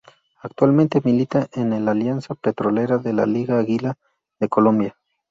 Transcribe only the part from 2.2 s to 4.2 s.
Petrolera de la Liga Águila